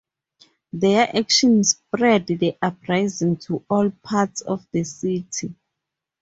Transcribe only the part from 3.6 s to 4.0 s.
all